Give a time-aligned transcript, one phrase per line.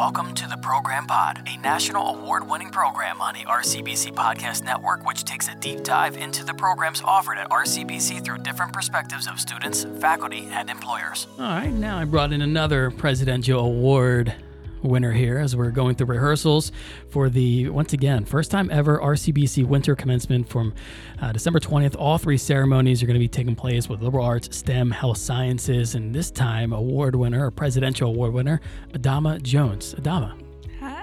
[0.00, 5.04] Welcome to the Program Pod, a national award winning program on the RCBC Podcast Network,
[5.04, 9.38] which takes a deep dive into the programs offered at RCBC through different perspectives of
[9.38, 11.26] students, faculty, and employers.
[11.38, 14.34] All right, now I brought in another presidential award
[14.82, 16.72] winner here as we're going through rehearsals
[17.08, 20.74] for the once again first time ever RCBC winter commencement from
[21.20, 21.96] uh, December 20th.
[21.98, 25.94] All three ceremonies are going to be taking place with liberal arts, STEM, health sciences,
[25.94, 28.60] and this time award winner, presidential award winner,
[28.92, 29.94] Adama Jones.
[29.94, 30.49] Adama.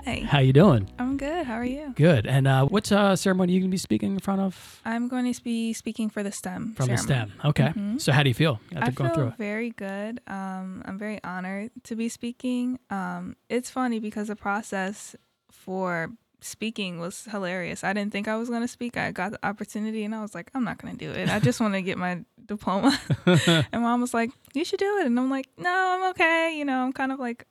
[0.07, 0.23] Hi.
[0.25, 0.89] How you doing?
[0.99, 1.45] I'm good.
[1.45, 1.91] How are you?
[1.97, 2.27] Good.
[2.27, 4.81] And uh, what uh, ceremony are you going to be speaking in front of?
[4.85, 6.75] I'm going to be speaking for the STEM.
[6.75, 6.95] From the.
[6.97, 7.33] STEM.
[7.43, 7.73] Okay.
[7.75, 7.99] Mhm.
[7.99, 9.37] So how do you feel after I going feel through it?
[9.37, 10.21] very good.
[10.27, 12.79] Um, I'm very honored to be speaking.
[12.89, 15.13] Um, it's funny because the process
[15.51, 17.83] for speaking was hilarious.
[17.83, 18.95] I didn't think I was going to speak.
[18.95, 21.27] I got the opportunity and I was like, I'm not going to do it.
[21.27, 22.97] I just want to get my diploma.
[23.25, 25.07] and mom was like, You should do it.
[25.07, 26.55] And I'm like, No, I'm okay.
[26.57, 27.45] You know, I'm kind of like,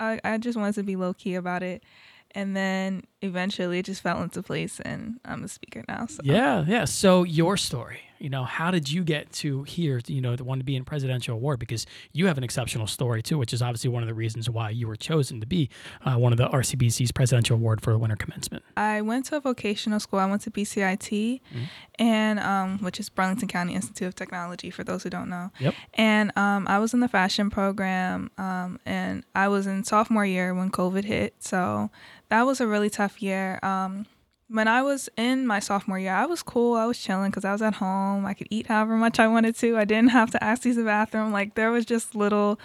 [0.00, 1.84] I, I just wanted to be low key about it.
[2.32, 6.06] And then eventually it just fell into place and I'm a speaker now.
[6.06, 6.20] So.
[6.24, 6.84] Yeah, yeah.
[6.84, 10.60] So your story, you know, how did you get to here, you know, to want
[10.60, 11.58] to be in presidential award?
[11.58, 14.70] Because you have an exceptional story too, which is obviously one of the reasons why
[14.70, 15.70] you were chosen to be
[16.04, 18.62] uh, one of the RCBC's presidential award for the winter commencement.
[18.76, 20.18] I went to a vocational school.
[20.20, 21.68] I went to BCIT, Mhm.
[21.98, 25.50] and um, which is Burlington County Institute of Technology for those who don't know.
[25.58, 25.74] Yep.
[25.94, 30.54] And um, I was in the fashion program, um, and I was in sophomore year
[30.54, 31.34] when COVID hit.
[31.42, 31.90] So
[32.28, 33.58] that was a really tough year.
[33.62, 34.04] Um,
[34.50, 36.74] when I was in my sophomore year, I was cool.
[36.74, 38.26] I was chilling because I was at home.
[38.26, 39.78] I could eat however much I wanted to.
[39.78, 41.30] I didn't have to ask to use the bathroom.
[41.30, 42.58] Like there was just little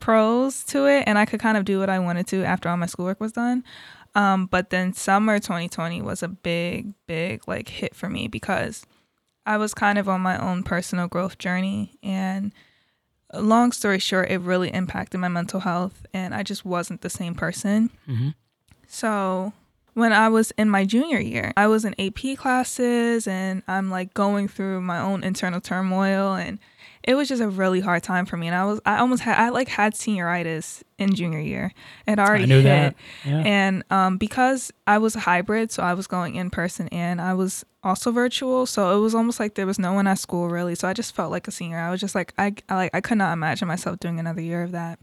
[0.00, 2.76] pros to it, and I could kind of do what I wanted to after all
[2.76, 3.62] my schoolwork was done.
[4.16, 8.84] Um, but then summer 2020 was a big, big like hit for me because
[9.46, 11.96] I was kind of on my own personal growth journey.
[12.02, 12.52] And
[13.32, 17.36] long story short, it really impacted my mental health, and I just wasn't the same
[17.36, 17.90] person.
[18.08, 18.30] Mm-hmm.
[18.88, 19.52] So
[19.94, 24.14] when I was in my junior year, I was in AP classes and I'm like
[24.14, 26.58] going through my own internal turmoil and
[27.02, 28.46] it was just a really hard time for me.
[28.46, 31.72] And I was I almost had I like had senioritis in junior year.
[32.06, 32.64] It already I knew hit.
[32.64, 32.96] that.
[33.24, 33.42] Yeah.
[33.44, 37.34] And um, because I was a hybrid, so I was going in person and I
[37.34, 40.74] was also virtual, so it was almost like there was no one at school really.
[40.74, 41.78] So I just felt like a senior.
[41.78, 44.62] I was just like I, I like I could not imagine myself doing another year
[44.62, 44.98] of that.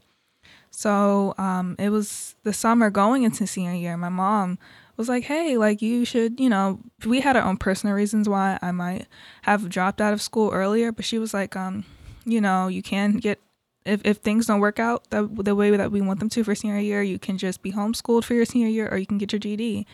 [0.70, 3.98] So um, it was the summer going into senior year.
[3.98, 4.60] My mom
[4.98, 8.58] was like, "Hey, like you should, you know." We had our own personal reasons why
[8.62, 9.08] I might
[9.44, 11.86] have dropped out of school earlier, but she was like, um,
[12.26, 13.40] "You know, you can get
[13.88, 16.54] if if things don't work out the the way that we want them to for
[16.54, 19.32] senior year, you can just be homeschooled for your senior year, or you can get
[19.32, 19.88] your GED.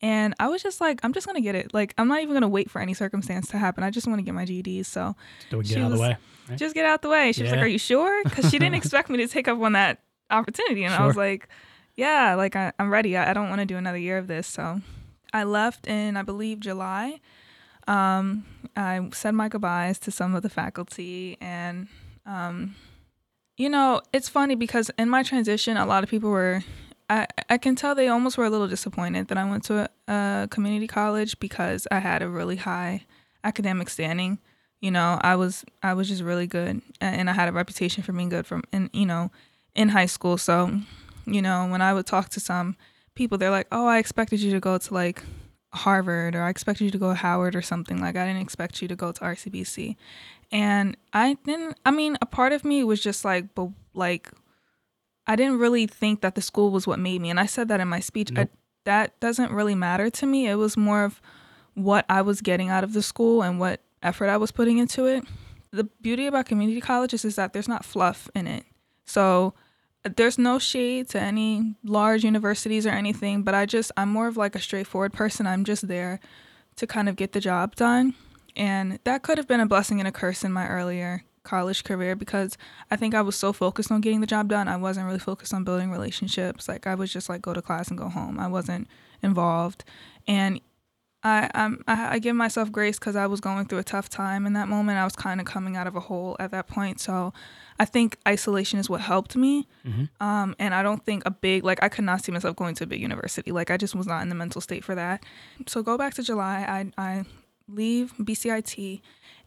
[0.00, 1.74] And I was just like, I'm just gonna get it.
[1.74, 3.82] Like, I'm not even gonna wait for any circumstance to happen.
[3.82, 4.84] I just want to get my GED.
[4.84, 5.16] So
[5.50, 6.16] Do get out of the way?
[6.48, 6.58] Right?
[6.58, 7.32] just get out the way.
[7.32, 8.22] She was like, Are you sure?
[8.22, 10.84] Because she didn't expect me to take up on that opportunity.
[10.84, 11.48] And I was like,
[11.98, 13.16] Yeah, like I, I'm ready.
[13.16, 14.46] I, I don't want to do another year of this.
[14.46, 14.80] So
[15.32, 17.18] I left in, I believe, July.
[17.88, 21.36] Um, I said my goodbyes to some of the faculty.
[21.40, 21.88] And,
[22.24, 22.76] um,
[23.56, 26.62] you know, it's funny because in my transition, a lot of people were.
[27.10, 30.12] I, I can tell they almost were a little disappointed that I went to a,
[30.12, 33.06] a community college because I had a really high
[33.44, 34.38] academic standing
[34.80, 38.12] you know i was i was just really good and i had a reputation for
[38.12, 39.30] being good from in you know
[39.76, 40.80] in high school so
[41.32, 42.76] you know when i would talk to some
[43.14, 45.22] people they're like oh i expected you to go to like
[45.72, 48.80] harvard or i expected you to go to howard or something like i didn't expect
[48.80, 49.96] you to go to rcbc
[50.50, 54.30] and i didn't i mean a part of me was just like but like
[55.26, 57.80] i didn't really think that the school was what made me and i said that
[57.80, 58.48] in my speech Nope.
[58.52, 61.20] I, that doesn't really matter to me it was more of
[61.74, 65.06] what i was getting out of the school and what effort I was putting into
[65.06, 65.24] it.
[65.70, 68.64] The beauty about community colleges is that there's not fluff in it.
[69.04, 69.54] So
[70.08, 74.36] there's no shade to any large universities or anything, but I just, I'm more of
[74.36, 75.46] like a straightforward person.
[75.46, 76.20] I'm just there
[76.76, 78.14] to kind of get the job done.
[78.56, 82.14] And that could have been a blessing and a curse in my earlier college career
[82.14, 82.58] because
[82.90, 84.68] I think I was so focused on getting the job done.
[84.68, 86.68] I wasn't really focused on building relationships.
[86.68, 88.38] Like I was just like go to class and go home.
[88.38, 88.86] I wasn't
[89.22, 89.84] involved.
[90.26, 90.60] And
[91.22, 94.46] I I'm, I I give myself grace because I was going through a tough time
[94.46, 94.98] in that moment.
[94.98, 97.00] I was kind of coming out of a hole at that point.
[97.00, 97.32] So
[97.80, 99.66] I think isolation is what helped me.
[99.84, 100.08] Mhm.
[100.20, 102.84] Um, and I don't think a big like I could not see myself going to
[102.84, 103.50] a big university.
[103.50, 105.24] Like I just was not in the mental state for that.
[105.66, 106.64] So go back to July.
[106.96, 107.24] I I
[107.68, 109.00] leave BCIT,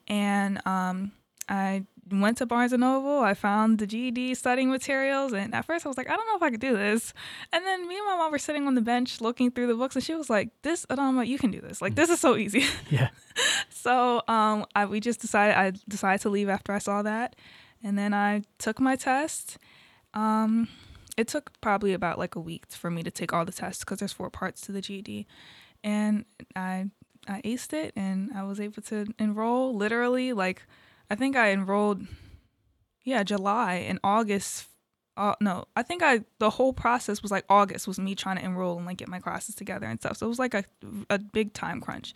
[0.08, 1.12] and um
[1.50, 3.20] I went to Barnes and Noble.
[3.20, 6.36] I found the GED studying materials, and at first I was like, I don't know
[6.36, 7.14] if I could do this.
[7.52, 9.96] And then me and my mom were sitting on the bench looking through the books,
[9.96, 11.82] and she was like, "This, Adama, you can do this.
[11.82, 13.10] Like, this is so easy." Yeah.
[13.70, 17.36] so um, I, we just decided I decided to leave after I saw that,
[17.84, 19.58] and then I took my test.
[20.14, 20.68] Um,
[21.16, 24.00] it took probably about like a week for me to take all the tests because
[24.00, 25.26] there's four parts to the GED,
[25.84, 26.26] and
[26.56, 26.90] I
[27.28, 30.64] I aced it and I was able to enroll literally like
[31.12, 32.08] I think I enrolled
[33.04, 34.68] yeah July and August
[35.18, 38.46] uh, no I think I the whole process was like August was me trying to
[38.46, 40.16] enroll and like get my classes together and stuff.
[40.16, 40.64] So it was like a
[41.10, 42.14] a big time crunch.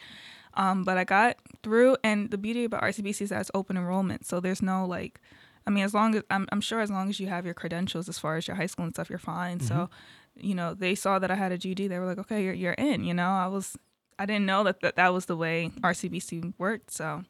[0.53, 4.25] Um but I got through and the beauty about RCBC is that it's open enrollment.
[4.25, 5.19] So there's no like
[5.67, 8.07] I mean as long as I'm I'm sure as long as you have your credentials
[8.07, 9.59] as far as your high school and stuff you're fine.
[9.59, 9.89] So
[10.37, 12.73] you know they saw that I had a GED, they were like okay you're you're
[12.73, 13.27] in you know?
[13.27, 13.75] I was
[14.17, 16.91] I didn't know that that, that was the way RCBC worked.
[16.91, 17.25] So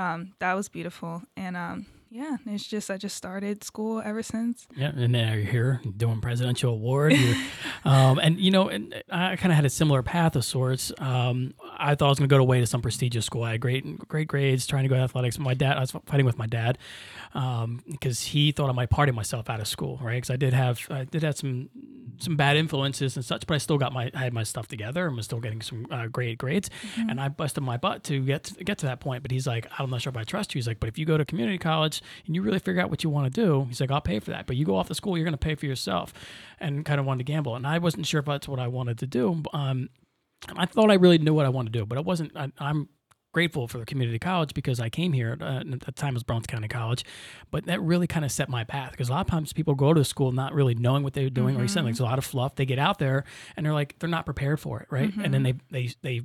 [0.00, 1.22] um, that was beautiful.
[1.36, 4.66] And um, yeah, it's just I just started school ever since.
[4.74, 7.14] Yeah, and now you're here doing presidential award,
[7.84, 10.90] um, and you know, and I kind of had a similar path of sorts.
[10.98, 13.44] Um, I thought I was going to go away to some prestigious school.
[13.44, 15.38] I had great, great grades, trying to go to athletics.
[15.38, 16.78] My dad, I was fighting with my dad
[17.32, 20.16] because he thought I might party myself out of school, right?
[20.16, 21.70] Because I did have, I did have some
[22.18, 25.06] some bad influences and such, but I still got my, I had my stuff together
[25.06, 28.44] and was still getting some uh, great grades, and I busted my butt to get
[28.44, 29.22] to, get to that point.
[29.22, 30.58] But he's like, I'm not sure if I trust you.
[30.58, 33.04] He's like, but if you go to community college and you really figure out what
[33.04, 34.46] you want to do, he's like, I'll pay for that.
[34.46, 36.12] But you go off to school, you're going to pay for yourself,
[36.58, 37.56] and kind of wanted to gamble.
[37.56, 39.42] And I wasn't sure if that's what I wanted to do.
[39.52, 39.88] Um,
[40.56, 42.36] I thought I really knew what I wanted to do, but I wasn't.
[42.36, 42.88] I, I'm
[43.32, 46.24] grateful for the community college because I came here uh, at the time it was
[46.24, 47.04] Burlington County College,
[47.50, 49.92] but that really kind of set my path because a lot of times people go
[49.94, 52.04] to the school not really knowing what they're doing, or you said like it's a
[52.04, 52.56] lot of fluff.
[52.56, 53.24] They get out there
[53.56, 55.12] and they're like they're not prepared for it, right?
[55.24, 56.20] And then they they they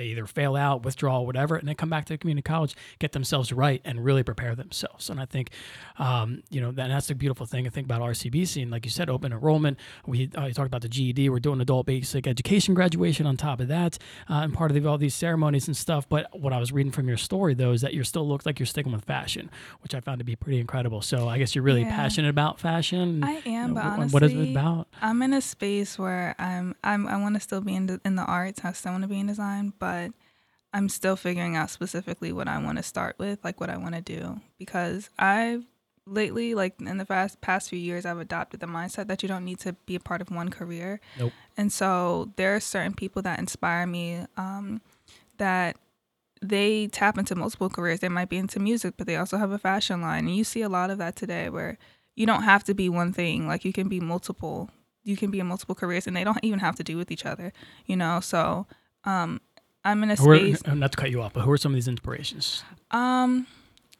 [0.00, 3.12] they either fail out, withdraw, whatever, and then come back to the community college, get
[3.12, 5.10] themselves right, and really prepare themselves.
[5.10, 5.50] And I think,
[5.98, 7.66] um, you know, that, that's the beautiful thing.
[7.66, 9.78] I think about RCBC, and like you said, open enrollment.
[10.06, 11.28] We uh, you talked about the GED.
[11.28, 13.98] We're doing adult basic education graduation on top of that,
[14.28, 16.08] uh, and part of the, all these ceremonies and stuff.
[16.08, 18.58] But what I was reading from your story though is that you still look like
[18.58, 19.50] you're sticking with fashion,
[19.82, 21.02] which I found to be pretty incredible.
[21.02, 21.94] So I guess you're really Yeah.
[21.94, 23.22] passionate about fashion.
[23.22, 24.88] I am, You know, but honestly, what is it about?
[25.02, 28.16] I'm in a space where I'm I'm I want to still be in the, in
[28.16, 28.60] the arts.
[28.64, 29.89] I still want to be in design, but
[30.72, 33.94] I'm still figuring out specifically what I want to start with, like what I want
[33.94, 35.64] to do, because I've
[36.06, 39.44] lately, like in the past past few years, I've adopted the mindset that you don't
[39.44, 41.00] need to be a part of one career.
[41.18, 41.32] Nope.
[41.56, 44.80] And so there are certain people that inspire me um,
[45.38, 45.76] that
[46.42, 48.00] they tap into multiple careers.
[48.00, 50.26] They might be into music, but they also have a fashion line.
[50.26, 51.78] And you see a lot of that today where
[52.14, 53.46] you don't have to be one thing.
[53.46, 54.70] Like you can be multiple.
[55.04, 57.26] You can be in multiple careers and they don't even have to do with each
[57.26, 57.52] other,
[57.86, 58.20] you know?
[58.20, 58.66] So
[59.04, 59.40] um,
[59.84, 60.66] I'm in a Who are, space.
[60.74, 62.62] not to cut you off, but who are some of these inspirations?
[62.90, 63.46] Um,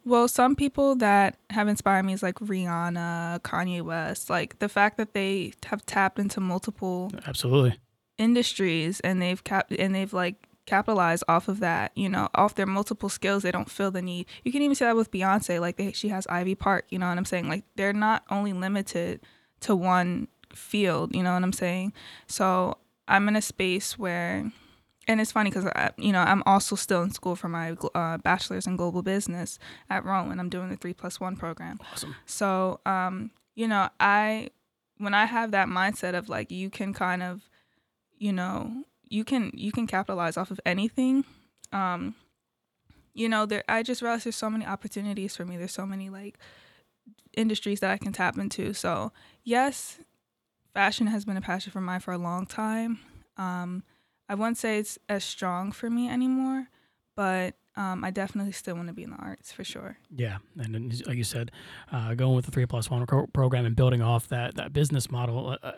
[0.05, 4.31] well, some people that have inspired me is like Rihanna, Kanye West.
[4.31, 7.79] Like the fact that they have tapped into multiple Absolutely.
[8.19, 10.37] industries and they've cap and they've like
[10.67, 11.93] capitalized off of that.
[11.95, 14.27] You know, off their multiple skills, they don't feel the need.
[14.45, 15.61] You can even see that with Beyonce.
[15.61, 16.87] Like they, she has Ivy Park.
[16.91, 17.49] You know what I'm saying?
[17.49, 19.21] Like they're not only limited
[19.61, 21.15] to one field.
[21.15, 21.93] You know what I'm saying?
[22.27, 24.51] So I'm in a space where
[25.09, 28.67] and it's funny because you know I'm also still in school for my uh, bachelor's
[28.67, 29.59] in global business
[29.89, 31.81] at Rowan, and I'm doing the three plus one program.
[31.93, 32.15] Awesome.
[32.27, 34.51] So, um, you know, I
[34.99, 37.41] when I have that mindset of like you can kind of,
[38.19, 41.25] you know, you can you can capitalize off of anything.
[41.73, 42.15] Um,
[43.15, 45.57] you know, there I just realized there's so many opportunities for me.
[45.57, 46.39] There's so many like
[47.37, 48.75] industries that I can tap into.
[48.75, 49.13] So,
[49.43, 49.99] yes,
[50.75, 53.01] fashion has been a passion for mine for a long time.
[53.37, 53.83] Um,
[54.31, 56.69] I wouldn't say it's as strong for me anymore,
[57.17, 59.99] but um, I definitely still want to be in the arts for sure.
[60.15, 61.51] Yeah, and like you said,
[61.91, 65.11] uh, going with the three plus one pro- program and building off that that business
[65.11, 65.73] model, uh,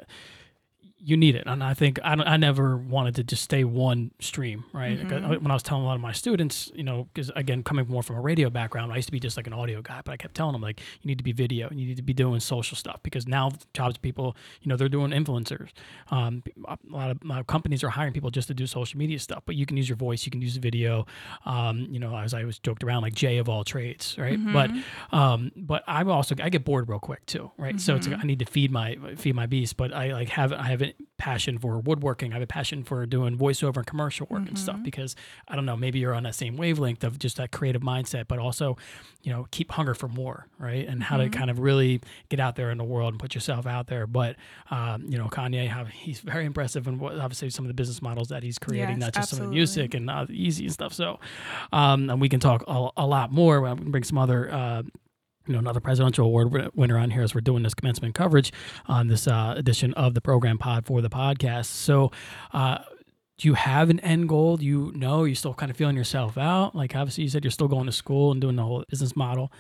[1.05, 1.45] you need it.
[1.47, 4.99] And I think I, don't- I never wanted to just stay one stream, right?
[5.03, 7.63] Like, uh, When I was telling a lot of my students, you know, because again,
[7.65, 10.01] coming more from a radio background, I used to be just like an audio guy,
[10.05, 12.03] but I kept telling them like, you need to be video, and you need to
[12.03, 15.71] be doing social stuff because now jobs people, you know, they're doing influencers.
[16.11, 19.43] Um, a lot of my companies are hiring people just to do social media stuff,
[19.45, 21.05] but you can use your voice, you can use video.
[21.47, 24.39] Um, you know, as I was joked around, like Jay of all trades, right?
[24.53, 24.71] But
[25.11, 27.81] um, but I'm also I get bored real quick too, right?
[27.81, 30.53] So it's like I need to feed my feed my beast, but I like have
[30.53, 32.33] I have a passion for woodworking.
[32.33, 35.15] I have a passion for doing voiceover and commercial work and stuff because
[35.49, 38.39] I don't know, maybe you're on that same wavelength of just that creative mindset, but
[38.39, 38.77] also,
[39.23, 40.87] you know, keep hunger for more, right?
[40.87, 43.67] And how to kind of really get out there in the world and put yourself
[43.67, 44.07] out there.
[44.07, 44.37] But
[44.71, 48.29] um, you know, Kanye, how he's very impressive and obviously some of the business models
[48.29, 50.93] that he's creating, Yes, not just some of the music and uh, Yeezy and stuff.
[50.93, 51.21] So,
[51.73, 53.75] um, and we can talk a, a lot more.
[53.75, 54.53] Bring some other.
[54.53, 54.83] Uh,
[55.47, 58.53] you know, another presidential award winner on here as we're doing this commencement coverage
[58.87, 61.67] on this uh, edition of the program pod for the podcast.
[61.67, 62.11] So,
[62.53, 62.79] uh,
[63.39, 64.57] do you have an end goal?
[64.57, 66.77] Do you know you're still kind of feeling yourself out?
[66.77, 69.51] Like obviously you said you're still going to school and doing the whole business model.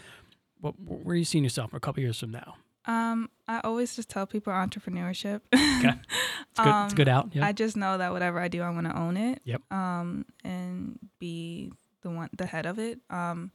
[0.60, 2.54] What, where are you seeing yourself a couple years from now?
[2.84, 5.40] Um, I always just tell people entrepreneurship.
[5.84, 5.98] Okay.
[6.50, 6.84] It's good.
[6.84, 7.30] it's good out.
[7.32, 7.42] Yeah.
[7.42, 9.40] Um, I just know that whatever I do, I'm gonna own it.
[9.44, 9.62] Yep.
[9.72, 11.72] Um, and be
[12.02, 13.00] the one, the head of it.
[13.10, 13.50] Um,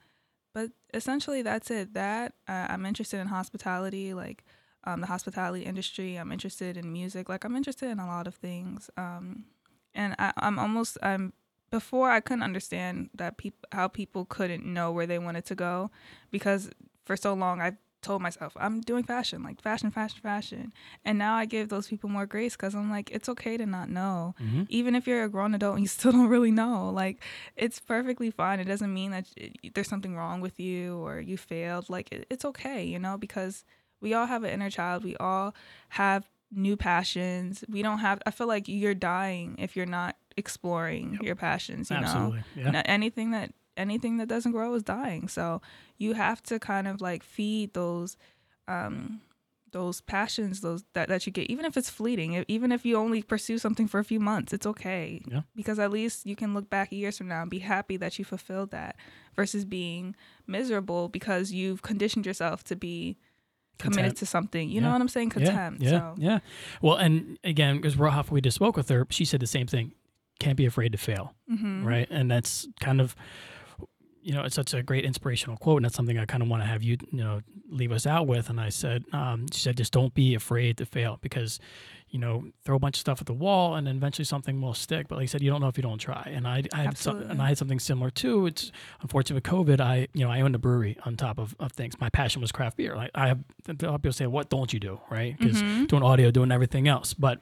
[0.58, 1.94] but essentially that's it.
[1.94, 4.44] That uh, I'm interested in hospitality, like
[4.86, 6.16] um, the hospitality industry.
[6.16, 7.30] I'm interested in music.
[7.30, 8.90] Like I'm interested in a lot of things.
[8.98, 9.46] Um,
[9.94, 11.34] and I, I'm almost I'm
[11.70, 15.92] before I couldn't understand that people how people couldn't know where they wanted to go
[16.32, 16.72] because
[17.06, 20.74] for so long I told myself I'm doing fashion, like fashion, fashion, fashion,
[21.04, 23.90] and now I give those people more grace because I'm like it's okay to not
[23.90, 26.90] know, hmm even if you're a grown adult and you still don't really know.
[26.90, 27.24] Like
[27.56, 28.60] it's perfectly fine.
[28.60, 31.90] It doesn't mean that it, there's something wrong with you or you failed.
[31.90, 33.66] Like it, it's okay, you know, because
[34.00, 35.04] we all have an inner child.
[35.04, 35.56] We all
[35.90, 37.64] have new passions.
[37.68, 38.22] We don't have.
[38.26, 41.24] I feel like you're dying if you're not exploring Yep.
[41.24, 41.90] your passions.
[41.90, 42.44] You know, Absolutely.
[42.56, 42.82] Yeah.
[42.86, 45.62] anything that anything that doesn't grow is dying so
[45.98, 48.18] you have to kind of like feed those
[48.68, 49.22] um
[49.74, 53.22] those passions those that, that you get even if it's fleeting even if you only
[53.22, 55.42] pursue something for a few months it's okay Yeah.
[55.56, 58.26] because at least you can look back years from now and be happy that you
[58.26, 58.96] fulfilled that
[59.36, 60.16] versus being
[60.48, 63.18] miserable because you've conditioned yourself to be
[63.78, 64.18] committed Content.
[64.18, 66.40] to something you know what i'm saying contempt Yeah, yeah, so yeah.
[66.82, 69.92] Well, and again, because Rohoff, we just spoke with her, she said the same thing.
[70.40, 71.84] Can't be afraid to fail, mhm.
[71.86, 72.08] right?
[72.10, 73.16] And that's kind of,
[74.28, 76.62] you know, it's such a great inspirational quote, and that's something I kind of want
[76.62, 78.50] to have you, you know, leave us out with.
[78.50, 81.60] And I said, um, she said, just don't be afraid to fail because,
[82.10, 84.74] you know, throw a bunch of stuff at the wall, and then eventually something will
[84.74, 85.08] stick.
[85.08, 86.30] But like I said, you don't know if you don't try.
[86.36, 88.48] And I, I had some, and I had something similar too.
[88.48, 88.70] It's
[89.02, 89.80] unfortunate with COVID.
[89.80, 91.98] I, you know, I owned a brewery on top of, of things.
[92.02, 92.98] My passion was craft beer.
[92.98, 95.38] Like I have, a lot of people say, what don't you do, right?
[95.38, 95.88] Because Mhm.
[95.88, 97.14] doing audio, doing everything else.
[97.14, 97.40] But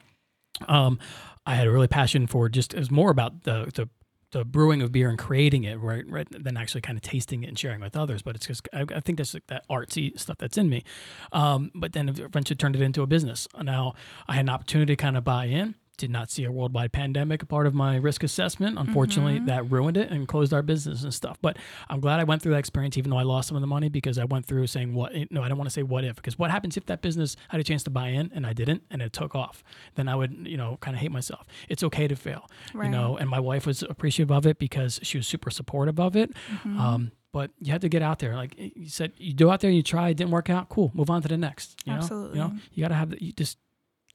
[0.68, 1.00] um,
[1.44, 3.88] I had a really passion for just it was more about the the
[4.32, 7.48] the brewing of beer and creating it, right, right, than actually kind of tasting it
[7.48, 8.22] and sharing with others.
[8.22, 10.84] But it's just I, I think that's like that artsy stuff that's in me.
[11.32, 13.46] Um, but then eventually turned it into a business.
[13.60, 13.94] Now
[14.28, 15.74] I had an opportunity to kind of buy in.
[15.98, 18.78] Did not see a worldwide pandemic a part of my risk assessment.
[18.78, 19.46] Unfortunately, Mhm.
[19.46, 21.38] that ruined it and closed our business and stuff.
[21.40, 21.56] But
[21.88, 23.88] I'm glad I went through that experience, even though I lost some of the money,
[23.88, 25.12] because I went through saying what.
[25.30, 27.60] No, I don't want to say what if, because what happens if that business had
[27.60, 29.64] a chance to buy in and I didn't, and it took off?
[29.94, 31.46] Then I would, you know, kind of hate myself.
[31.68, 33.16] It's okay to fail, you know.
[33.16, 36.32] And my wife was appreciative of it because she was super supportive of it.
[36.64, 36.78] Mhm.
[36.78, 38.34] Um, but you had to get out there.
[38.34, 40.68] Like you said, you go out there, and you try, it didn't work out.
[40.68, 41.76] Cool, move on to the next.
[41.84, 42.38] You know, Absolutely.
[42.38, 43.10] you know, you got to have.
[43.10, 43.58] The, you just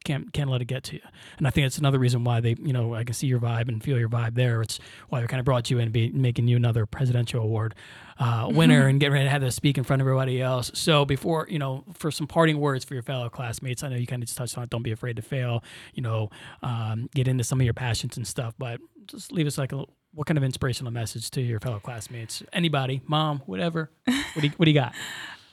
[0.03, 1.01] can't can't let it get to you.
[1.38, 3.67] And I think it's another reason why they, you know, I can see your vibe
[3.67, 4.62] and feel your vibe there.
[4.62, 4.79] It's
[5.10, 7.75] why we kind of brought you in, and be making you another presidential award
[8.20, 10.72] uh, winner, and getting ready to have to speak in front of everybody else.
[10.74, 14.08] So before, you know, for some parting words for your fellow classmates, I know you
[14.08, 14.70] kind of just touched on it.
[14.70, 15.63] Don't be afraid to fail.
[15.93, 16.29] You know,
[16.63, 19.75] um, get into some of your passions and stuff, but just leave us like a
[19.75, 22.43] little- what kind of inspirational message to your fellow classmates?
[22.51, 23.89] Anybody, mom, whatever.
[24.05, 24.93] What do you, what do you got?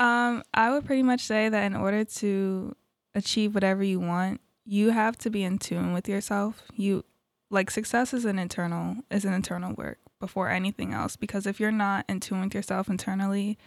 [0.01, 2.77] Um, I would pretty much say that in order to
[3.19, 6.63] achieve whatever you want, you have to be in tune with yourself.
[6.75, 7.05] You
[7.51, 11.71] like success is an internal is an internal work before anything else because if you're
[11.71, 13.59] not in tune with yourself internally,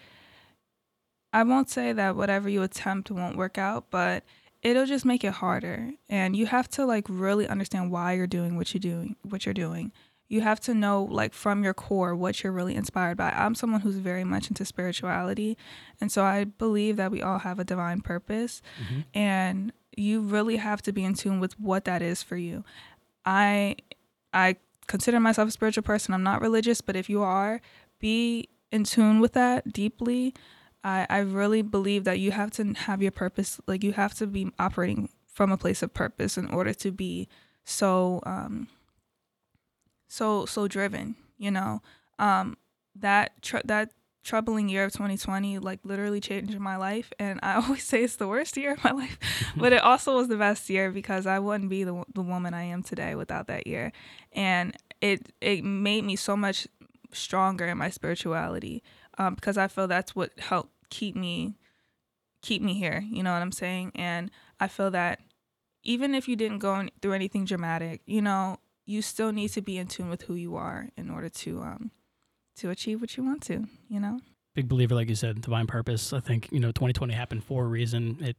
[1.34, 4.24] I won't say that whatever you attempt won't work out, but
[4.62, 5.92] it'll just make it harder.
[6.10, 9.54] And you have to like really understand why you're doing what you're doing, what you're
[9.54, 9.92] doing.
[10.32, 13.32] You have to know like from your core what you're really inspired by.
[13.32, 15.58] I'm someone who's very much into spirituality,
[16.00, 19.04] and so I believe that we all have a divine purpose, Mhm.
[19.14, 22.64] and you really have to be in tune with what that is for you.
[23.26, 23.76] I
[24.34, 24.56] I
[24.88, 26.14] consider myself a spiritual person.
[26.14, 27.60] I'm not religious, but if you are,
[28.00, 30.34] be in tune with that deeply.
[30.84, 34.26] I, I really believe that you have to have your purpose, like you have to
[34.28, 37.28] be operating from a place of purpose in order to be
[37.64, 38.68] so um
[40.12, 41.82] so so driven, you know.
[42.20, 42.58] Um
[42.96, 43.92] that tr- that
[44.24, 48.28] troubling year of 2020 like literally changed my life and I always say it's the
[48.28, 49.18] worst year of my life,
[49.56, 52.64] but it also was the best year because I wouldn't be the the woman I
[52.64, 53.94] am today without that year.
[54.34, 56.68] And it it made me so much
[57.14, 58.84] stronger in my spirituality
[59.18, 61.56] um, because I feel that's what helped keep me
[62.42, 63.06] keep me here.
[63.10, 63.94] You know what I'm saying?
[63.96, 65.20] And I feel that
[65.84, 68.58] even if you didn't go through anything dramatic, you know,
[68.92, 71.92] you still need to be in tune with who you are in order to um
[72.58, 73.66] to achieve what you want to.
[73.88, 74.20] You know?
[74.54, 76.14] big believer, like you said, divine purpose.
[76.14, 78.18] I think you know, 2020 happened for a reason.
[78.22, 78.38] It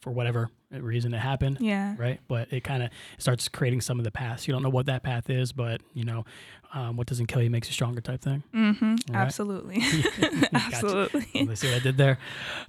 [0.00, 1.94] for whatever reason it happened, Yeah.
[1.98, 2.20] right?
[2.28, 4.46] But it kind of starts creating some of the paths.
[4.46, 6.24] You don't know what that path is, but you know,
[6.74, 8.42] um, what doesn't kill you makes you stronger, type thing.
[8.54, 8.90] Mm-hmm.
[8.92, 9.00] Right.
[9.12, 9.82] Absolutely.
[10.52, 11.44] Absolutely.
[11.46, 12.18] Let's see what I did there.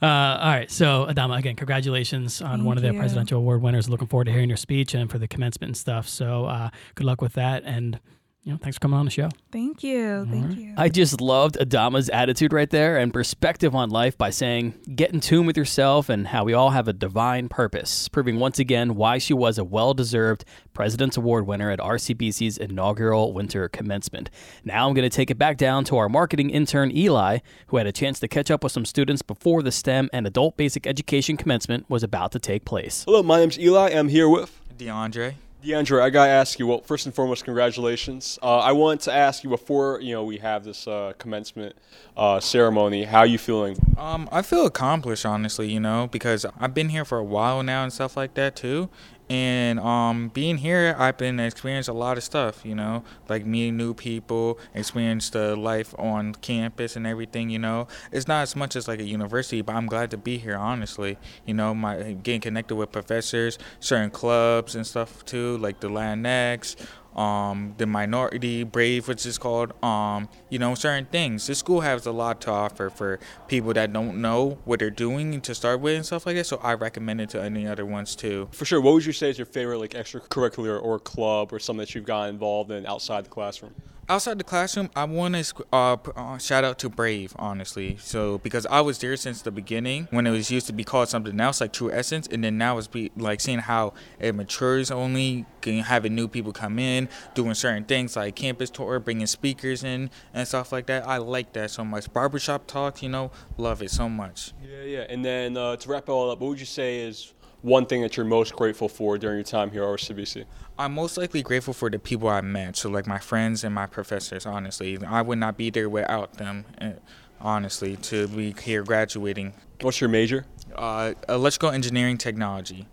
[0.01, 0.71] Uh, all right.
[0.71, 2.99] So, Adama, again, congratulations on one of Thank the you.
[3.01, 3.89] presidential award winners.
[3.89, 6.07] Looking forward to hearing your speech and for the commencement and stuff.
[6.07, 7.63] So, uh, good luck with that.
[7.65, 7.99] And
[8.43, 9.29] you know, thanks for coming on the show.
[9.51, 10.25] Thank you.
[10.25, 10.73] Thank you.
[10.77, 15.19] I just loved Adama's attitude right there and perspective on life by saying, get in
[15.19, 19.17] tune with yourself and how we all have a divine purpose, proving once again why
[19.17, 24.29] she was a well deserved President's Award winner at RCBC's inaugural winter commencement.
[24.63, 27.87] Now I'm going to take it back down to our marketing intern, Eli, who had
[27.87, 31.35] a chance to catch up with some students before the STEM and adult basic education
[31.35, 33.03] commencement was about to take place.
[33.03, 33.89] Hello, my name's Eli.
[33.89, 35.33] I'm here with DeAndre.
[35.63, 36.67] DeAndre, I gotta ask you.
[36.67, 38.39] Well, first and foremost, congratulations.
[38.41, 41.75] Uh, I want to ask you before you know we have this uh, commencement
[42.15, 43.03] uh, ceremony.
[43.03, 43.77] How you feeling?
[43.97, 45.69] Um, I feel accomplished, honestly.
[45.69, 48.89] You know, because I've been here for a while now and stuff like that too.
[49.29, 52.65] And um, being here, I've been experiencing a lot of stuff.
[52.65, 57.49] You know, like meeting new people, experience the life on campus and everything.
[57.49, 60.37] You know, it's not as much as like a university, but I'm glad to be
[60.37, 60.55] here.
[60.55, 65.89] Honestly, you know, my getting connected with professors, certain clubs and stuff too, like the
[65.89, 66.75] Latinx,
[67.19, 71.47] um, the minority brave, which is called, um, you know, certain things.
[71.47, 75.41] This school has a lot to offer for people that don't know what they're doing
[75.41, 76.45] to start with and stuff like that.
[76.45, 78.47] So I recommend it to any other ones too.
[78.51, 78.79] For sure.
[78.79, 82.05] What would you say is your favorite like extracurricular or club or something that you've
[82.05, 83.75] got involved in outside the classroom?
[84.09, 87.97] Outside the classroom, I want to uh, uh, shout out to Brave, honestly.
[88.01, 91.07] So because I was there since the beginning when it was used to be called
[91.09, 94.91] something else, like True Essence, and then now it's be like seeing how it matures.
[94.91, 100.09] Only having new people come in, doing certain things like campus tour, bringing speakers in
[100.33, 101.07] and stuff like that.
[101.07, 102.11] I like that so much.
[102.11, 104.53] Barbershop talk, you know, love it so much.
[104.63, 105.05] Yeah, yeah.
[105.07, 108.01] And then uh, to wrap it all up, what would you say is one thing
[108.01, 110.45] that you're most grateful for during your time here at RCBC?
[110.77, 113.85] I'm most likely grateful for the people I met, so like my friends and my
[113.85, 114.45] professors.
[114.45, 116.65] Honestly, I would not be there without them.
[116.79, 116.93] Eh,
[117.41, 119.53] honestly, to be here graduating.
[119.81, 120.45] What's your major?
[120.75, 122.87] Uh, electrical engineering technology.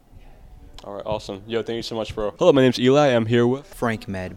[0.85, 1.43] All right, awesome.
[1.47, 2.35] Yo, thank you so much, bro.
[2.39, 3.09] Hello, my name's Eli.
[3.09, 4.37] I'm here with Frank Med.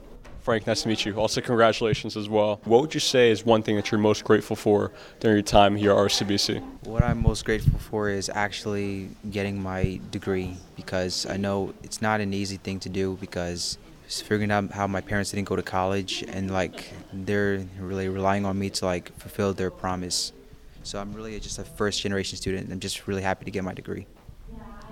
[0.49, 1.13] Frank, nice to meet you.
[1.13, 2.59] Also, congratulations as well.
[2.63, 5.75] What would you say is one thing that you're most grateful for during your time
[5.75, 6.59] here at RCBC?
[6.87, 12.19] What I'm most grateful for is actually getting my degree because I know it's not
[12.19, 13.77] an easy thing to do because
[14.07, 18.57] figuring out how my parents didn't go to college and like they're really relying on
[18.57, 20.33] me to like fulfill their promise.
[20.81, 22.71] So I'm really just a first generation student.
[22.71, 24.07] I'm just really happy to get my degree.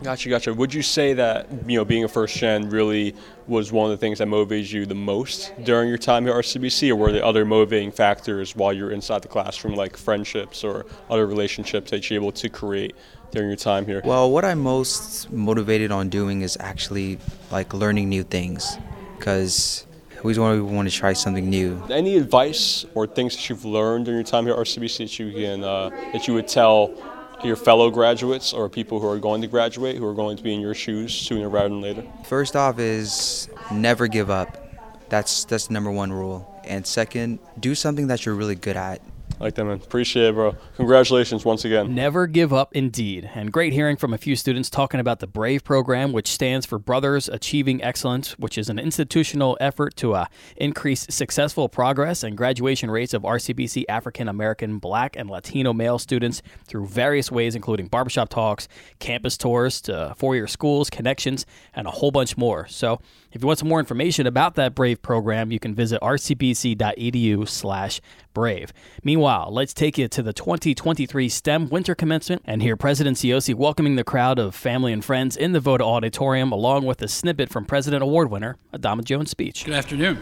[0.03, 0.53] Gotcha, gotcha.
[0.53, 3.15] Would you say that you know being a first gen really
[3.47, 6.45] was one of the things that motivated you the most during your time here at
[6.45, 10.85] RCBC, or were there other motivating factors while you're inside the classroom, like friendships or
[11.09, 12.95] other relationships that you're able to create
[13.31, 14.01] during your time here?
[14.05, 17.17] Well, what I'm most motivated on doing is actually
[17.51, 18.77] like learning new things,
[19.17, 21.83] because we always want to, want to try something new.
[21.89, 25.31] Any advice or things that you've learned during your time here at RCBC that you
[25.31, 26.93] can uh, that you would tell
[27.43, 30.53] your fellow graduates or people who are going to graduate, who are going to be
[30.53, 32.03] in your shoes sooner rather than later?
[32.25, 34.63] First off is never give up.
[35.09, 36.61] That's that's the number one rule.
[36.65, 39.01] And second, do something that you're really good at
[39.39, 39.75] like that, man.
[39.77, 40.55] Appreciate it, bro.
[40.75, 41.93] Congratulations once again.
[41.93, 43.29] Never give up, indeed.
[43.33, 46.79] And great hearing from a few students talking about the BRAVE program, which stands for
[46.79, 52.89] Brothers Achieving Excellence, which is an institutional effort to uh, increase successful progress and graduation
[52.89, 58.29] rates of RCBC African American, Black, and Latino male students through various ways, including barbershop
[58.29, 58.67] talks,
[58.99, 61.45] campus tours to four year schools, connections,
[61.75, 62.67] and a whole bunch more.
[62.67, 62.99] So,
[63.31, 68.01] if you want some more information about that BRAVE program, you can visit rcbc.edu slash
[68.33, 68.71] brave.
[69.03, 73.97] Meanwhile, let's take you to the 2023 STEM winter commencement and hear President Cioce welcoming
[73.97, 77.65] the crowd of family and friends in the Voda Auditorium, along with a snippet from
[77.65, 79.65] President Award winner Adama Jones' speech.
[79.65, 80.21] Good afternoon.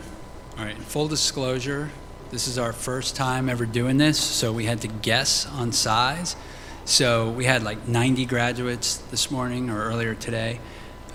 [0.58, 1.92] All right, full disclosure,
[2.32, 6.36] this is our first time ever doing this, so we had to guess on size.
[6.86, 10.60] So we had like 90 graduates this morning or earlier today.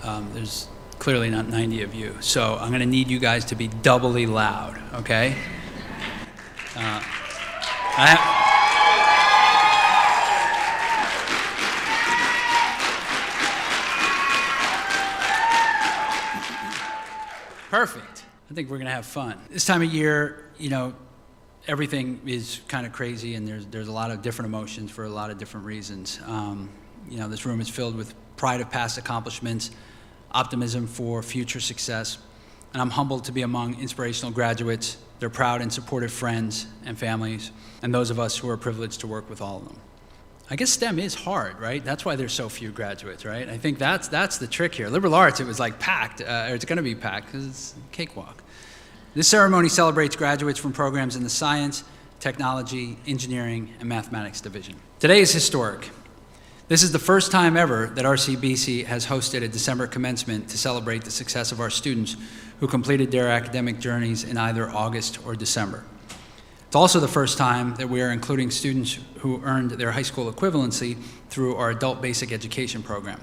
[0.01, 2.15] Um, there's clearly not 90 of you.
[2.21, 5.35] So I'm going to need you guys to be doubly loud, okay?
[6.77, 7.03] Uh,
[17.69, 18.25] Perfect.
[18.49, 19.37] I think we're going to have fun.
[19.49, 20.93] This time of year, you know,
[21.67, 25.09] everything is kind of crazy and there's, there's a lot of different emotions for a
[25.09, 26.19] lot of different reasons.
[26.25, 26.69] Um,
[27.09, 29.71] you know, this room is filled with pride of past accomplishments
[30.31, 32.17] optimism for future success.
[32.73, 37.51] And I'm humbled to be among inspirational graduates, their proud and supportive friends and families,
[37.83, 39.77] and those of us who are privileged to work with all of them.
[40.49, 41.85] I guess STEM is hard, right?
[41.85, 43.47] That's why there's so few graduates, right?
[43.47, 44.89] I think that's, that's the trick here.
[44.89, 47.75] Liberal arts, it was like packed, uh, or it's going to be packed because it's
[47.91, 48.43] cakewalk.
[49.13, 51.83] This ceremony celebrates graduates from programs in the science,
[52.19, 54.75] technology, engineering, and mathematics division.
[54.99, 55.91] Today is historic.
[56.71, 61.03] This is the first time ever that RCBC has hosted a December commencement to celebrate
[61.03, 62.15] the success of our students
[62.61, 65.83] who completed their academic journeys in either August or December.
[66.67, 70.31] It's also the first time that we are including students who earned their high school
[70.31, 70.95] equivalency
[71.29, 73.19] through our adult basic education program.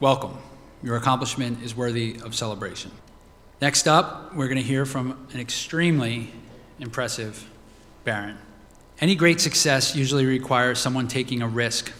[0.00, 0.38] Welcome.
[0.82, 2.90] Your accomplishment is worthy of celebration.
[3.60, 6.32] Next up, we're going to hear from an extremely
[6.80, 7.50] impressive
[8.04, 8.38] Baron.
[8.98, 11.92] Any great success usually requires someone taking a risk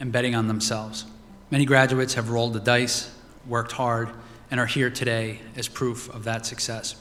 [0.00, 1.04] and betting on themselves.
[1.50, 3.14] Many graduates have rolled the dice,
[3.46, 4.10] worked hard,
[4.50, 6.96] and are here today as proof of that success.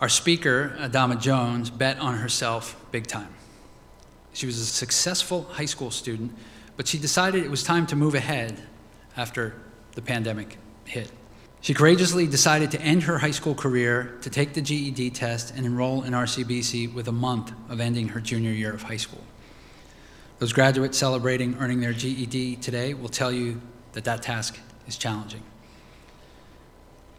[0.00, 3.34] Our speaker, Adama Jones, bet on herself big time.
[4.32, 6.32] She was a successful high school student,
[6.76, 8.62] but she decided it was time to move ahead
[9.16, 9.54] after
[9.92, 11.10] the pandemic hit.
[11.60, 15.64] She courageously decided to end her high school career, to take the GED test, and
[15.64, 19.22] enroll in RCBC with a month of ending her junior year of high school.
[20.38, 23.60] Those graduates celebrating earning their GED today will tell you
[23.92, 25.42] that that task is challenging.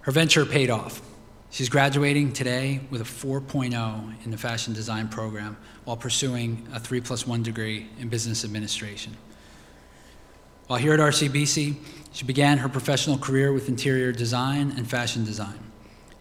[0.02, 1.02] Her venture paid off.
[1.50, 7.00] She's graduating today with a 4.0 in the fashion design program while pursuing a 3
[7.00, 9.16] plus 1 degree in business administration.
[10.68, 11.76] While here at RCBC,
[12.12, 15.60] she began her professional career with interior design and fashion design.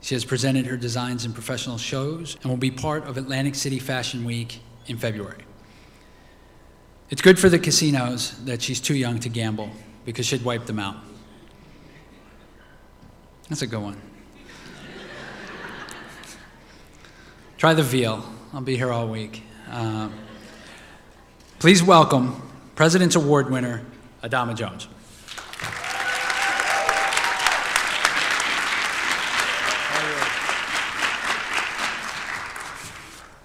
[0.01, 3.79] She has presented her designs in professional shows and will be part of Atlantic City
[3.79, 5.45] Fashion Week in February.
[7.11, 9.71] It's good for the casinos that she's too young to gamble
[10.07, 10.97] because she'd wipe them out.
[13.49, 14.01] That's a good one.
[17.59, 18.25] Try the veal.
[18.55, 19.43] I'll be here all week.
[19.71, 20.15] Um,
[21.59, 22.41] please welcome
[22.75, 23.85] President's Award winner,
[24.23, 24.89] Adama Jones.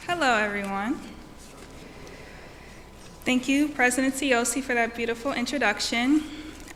[0.07, 0.99] Hello, everyone.
[3.25, 6.23] Thank you, President Cioce, for that beautiful introduction.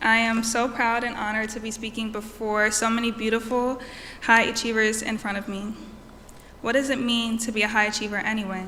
[0.02, 3.82] I am so proud and honored to be speaking before so many beautiful
[4.24, 5.74] high achievers in front of me.
[6.62, 8.66] What does it mean to be a high achiever anyway?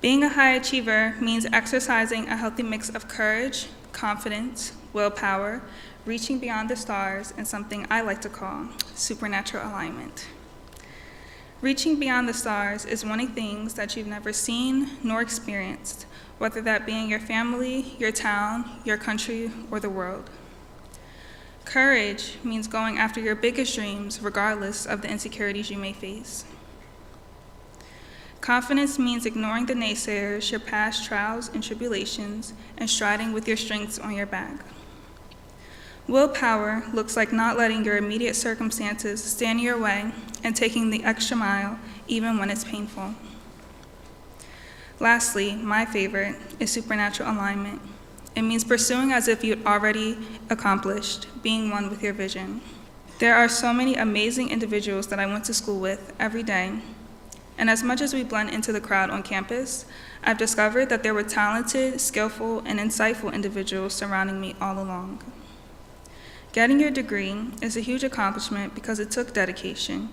[0.00, 5.62] Being a high achiever means exercising a healthy mix of courage, confidence, willpower,
[6.04, 10.26] reaching beyond the stars, and something I like to call supernatural alignment.
[11.62, 16.04] Reaching beyond the stars is wanting things that you've never seen nor experienced,
[16.36, 20.28] whether that be in your family, your town, your country, or the world.
[21.64, 26.44] Courage means going after your biggest dreams, regardless of the insecurities you may face.
[28.42, 33.98] Confidence means ignoring the naysayers, your past trials and tribulations, and striding with your strengths
[33.98, 34.60] on your back.
[36.08, 40.12] Willpower looks like not letting your immediate circumstances stand in your way
[40.44, 43.14] and taking the extra mile, even when it's painful.
[45.00, 47.82] Lastly, my favorite is supernatural alignment.
[48.36, 50.16] It means pursuing as if you'd already
[50.48, 52.60] accomplished, being one with your vision.
[53.18, 56.78] There are so many amazing individuals that I went to school with every day,
[57.58, 59.86] and as much as we blend into the crowd on campus,
[60.22, 65.22] I've discovered that there were talented, skillful, and insightful individuals surrounding me all along.
[66.56, 70.08] Getting your degree is a huge accomplishment because it took dedication.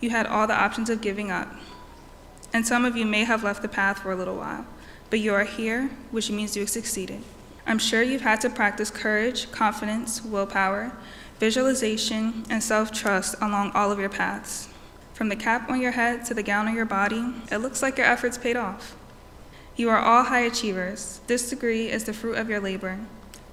[0.00, 1.54] You had all the options of giving up,
[2.54, 4.64] and some of you may have left the path for a little while,
[5.10, 7.22] but you are here, which means you succeeded.
[7.66, 10.92] I'm sure you've had to practice courage, confidence, willpower,
[11.38, 14.70] visualization, and self trust along all of your paths.
[15.12, 17.98] From the cap on your head to the gown on your body, it looks like
[17.98, 18.96] your efforts paid off.
[19.76, 21.20] You are all high achievers.
[21.26, 23.00] This degree is the fruit of your labor,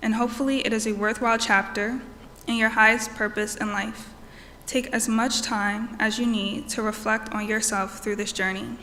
[0.01, 1.99] and hopefully, it is a worthwhile chapter
[2.47, 4.09] in your highest purpose in life.
[4.65, 8.77] Take as much time as you need to reflect on yourself through this journey.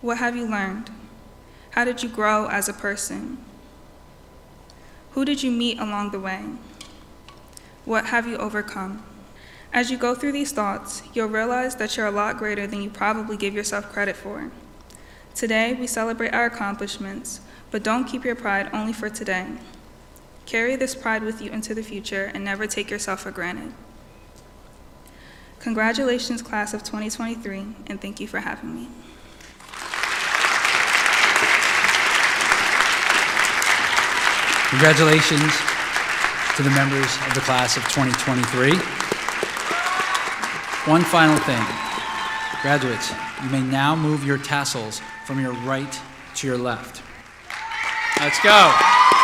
[0.00, 0.90] What have you learned?
[1.70, 3.38] How did you grow as a person?
[5.12, 6.44] Who did you meet along the way?
[7.84, 9.02] What have you overcome?
[9.72, 12.90] As you go through these thoughts, you'll realize that you're a lot greater than you
[12.90, 14.50] probably give yourself credit for.
[15.34, 19.46] Today, we celebrate our accomplishments, but don't keep your pride only for today.
[20.48, 23.74] Carry this pride with you into the future and never take yourself for granted.
[25.60, 28.88] Congratulations, class of 2023, and thank you for having me.
[34.70, 35.52] Congratulations
[36.56, 38.72] to the members of the class of 2023.
[40.90, 41.62] One final thing.
[42.62, 43.12] Graduates,
[43.44, 46.00] you may now move your tassels from your right
[46.36, 47.02] to your left.
[48.18, 49.17] Let's go.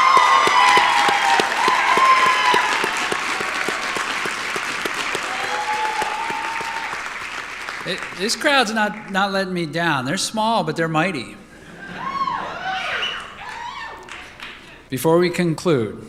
[7.86, 10.06] It, this crowd's not, not letting me down.
[10.06, 11.36] They're small, but they're mighty.
[14.88, 16.06] Before we conclude,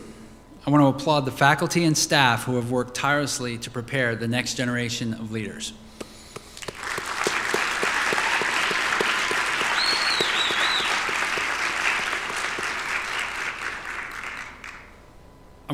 [0.66, 4.28] I want to applaud the faculty and staff who have worked tirelessly to prepare the
[4.28, 5.72] next generation of leaders.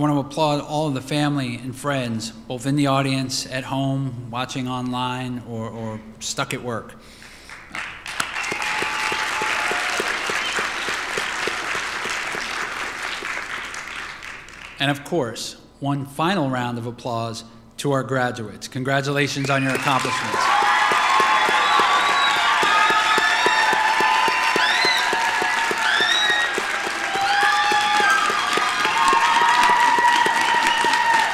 [0.03, 4.31] Want to applaud all of the family and friends, both in the audience, at home,
[4.33, 6.95] watching online, or, or stuck at work.
[14.81, 17.45] And of course, one final round of applause
[17.77, 18.67] to our graduates.
[18.67, 20.52] Congratulations on your accomplishments.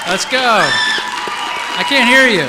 [0.08, 0.38] Let's go.
[0.40, 2.48] I can't hear you.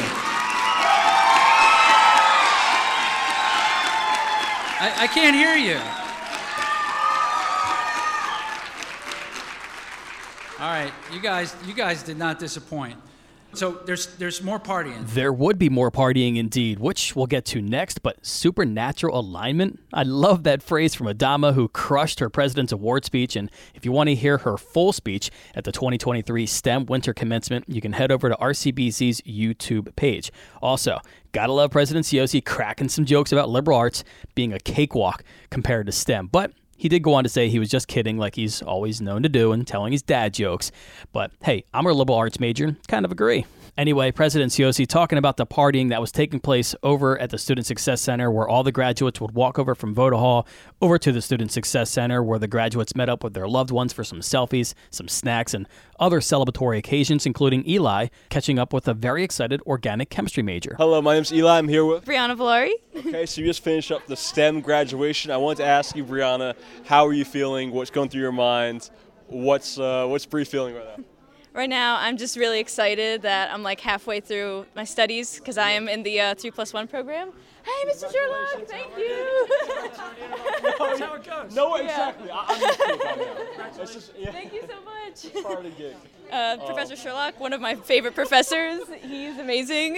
[4.79, 5.77] I, I can't hear you.
[10.57, 12.95] All right, you guys, you guys did not disappoint.
[13.53, 15.07] So there's there's more partying.
[15.07, 19.79] There would be more partying indeed, which we'll get to next, but supernatural alignment?
[19.93, 23.35] I love that phrase from Adama, who crushed her President's Award speech.
[23.35, 27.65] And if you want to hear her full speech at the 2023 STEM Winter Commencement,
[27.67, 30.31] you can head over to RCBC's YouTube page.
[30.61, 30.99] Also,
[31.31, 34.03] gotta love President Cioce cracking some jokes about liberal arts
[34.35, 36.27] being a cakewalk compared to STEM.
[36.27, 39.21] But he did go on to say he was just kidding, like he's always known
[39.23, 40.71] to do, and telling his dad jokes.
[41.11, 43.45] But hey, I'm a liberal arts major, and kind of agree.
[43.79, 47.65] Anyway, President Cioce talking about the partying that was taking place over at the Student
[47.65, 50.45] Success Center, where all the graduates would walk over from Voda Hall
[50.81, 53.93] over to the Student Success Center, where the graduates met up with their loved ones
[53.93, 55.65] for some selfies, some snacks, and
[55.97, 60.75] other celebratory occasions, including Eli catching up with a very excited organic chemistry major.
[60.77, 61.57] Hello, my name's Eli.
[61.57, 62.03] I'm here with.
[62.03, 62.73] Brianna Valari.
[62.97, 65.31] Okay, so you just finished up the STEM graduation.
[65.31, 67.71] I wanted to ask you, Brianna, how are you feeling?
[67.71, 68.89] What's going through your mind?
[69.27, 71.05] What's uh, what's Bree feeling right now?
[71.53, 75.71] Right now, I'm just really excited that I'm like halfway through my studies because I
[75.71, 77.31] am in the uh, 3 plus 1 program.
[77.63, 78.11] Hey, Mr.
[78.11, 79.47] Sherlock, thank you.
[80.77, 81.51] That's how it goes.
[81.55, 82.29] No, exactly.
[82.31, 83.01] I, I'm just kidding.
[83.01, 83.81] I know.
[83.81, 84.31] It's just, yeah.
[84.31, 85.43] Thank you so much.
[85.43, 85.95] Part of the gig.
[86.29, 88.83] Uh, Professor Sherlock, one of my favorite professors.
[89.01, 89.97] He's amazing.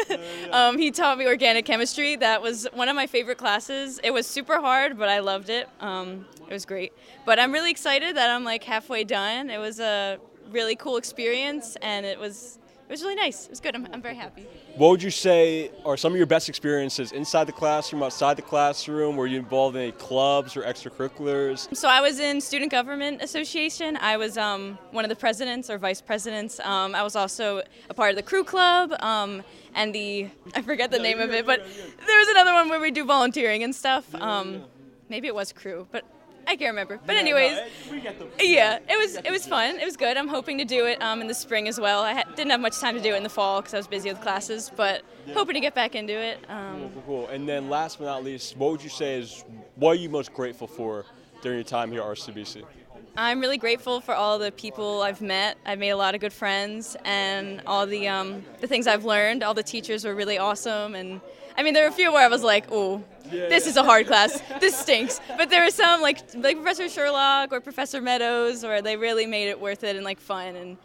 [0.52, 2.14] um, he taught me organic chemistry.
[2.14, 3.98] That was one of my favorite classes.
[4.04, 5.70] It was super hard, but I loved it.
[5.80, 6.92] Um, it was great.
[7.24, 9.48] But I'm really excited that I'm like halfway done.
[9.48, 10.18] It was a
[10.52, 13.44] really cool experience, and it was it was really nice.
[13.46, 13.74] It was good.
[13.74, 14.46] I'm, I'm very happy.
[14.76, 18.42] What would you say are some of your best experiences inside the classroom, outside the
[18.42, 19.16] classroom?
[19.16, 21.74] Were you involved in any clubs or extracurriculars?
[21.74, 23.96] So I was in Student Government Association.
[23.96, 26.60] I was um, one of the presidents or vice presidents.
[26.60, 29.42] Um, I was also a part of the crew club um,
[29.74, 31.60] and the I forget the name of it, but
[32.06, 34.14] there was another one where we do volunteering and stuff.
[34.16, 34.64] Um,
[35.08, 36.04] maybe it was crew, but
[36.46, 36.98] I can't remember.
[37.06, 37.58] But anyways,
[38.40, 39.78] yeah, it was it was fun.
[39.78, 40.16] It was good.
[40.16, 42.02] I'm hoping to do it um, in the spring as well.
[42.02, 43.86] I ha- didn't have much time to do it in the fall because I was
[43.86, 45.02] busy with classes, but
[45.34, 46.38] hoping to get back into it.
[46.48, 47.26] Um, Cool, cool.
[47.28, 49.44] And then last but not least, what would you say is
[49.76, 51.04] what are you most grateful for
[51.42, 52.64] during your time here at RCBC?
[53.16, 55.58] I'm really grateful for all the people I've met.
[55.66, 59.42] I've made a lot of good friends, and all the um, the things I've learned.
[59.42, 61.20] All the teachers were really awesome, and
[61.56, 62.66] I mean, there were a few where I was like,
[63.26, 64.40] "Ooh, this is a hard class.
[64.60, 68.96] This stinks." But there were some like like Professor Sherlock or Professor Meadows, where they
[68.96, 70.76] really made it worth it and like fun, and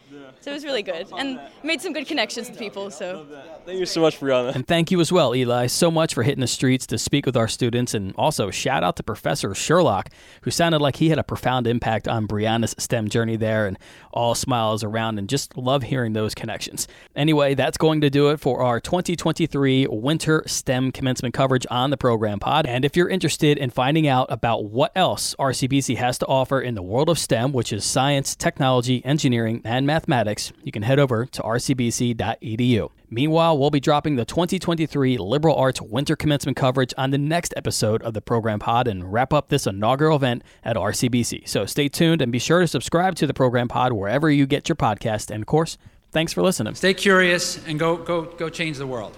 [0.42, 2.92] so it was really good, and made some good connections with people.
[2.92, 3.26] So.
[3.66, 4.56] Thank you so much, Brianna.
[4.56, 7.36] And thank you as well, Eli, so much for hitting the streets to speak with
[7.36, 7.94] our students.
[7.94, 10.10] And also, shout out to Professor Sherlock,
[10.44, 13.78] who sounded like he had a profound impact on Brianna's STEM journey there, and
[14.14, 16.88] all smiles around, and just love hearing those connections.
[17.16, 21.98] Anyway, that's going to do it for our 2023 Winter STEM Commencement coverage on the
[22.40, 22.66] pod.
[22.66, 26.76] And if you're interested in finding out about what else RCBC has to offer in
[26.76, 31.26] the world of STEM, which is science, technology, engineering, and mathematics, you can head over
[31.26, 32.90] to rcbc.edu.
[33.10, 38.04] Meanwhile, we'll be dropping the 2023 Liberal Arts Winter Commencement coverage on the next episode
[38.04, 41.48] of the program pod and wrap up this inaugural event at RCBC.
[41.48, 44.68] So stay tuned and be sure to subscribe to the program pod wherever you get
[44.68, 45.32] your podcast.
[45.32, 45.78] And of course,
[46.12, 46.76] thanks for listening.
[46.76, 49.18] Stay curious and go go go change the world.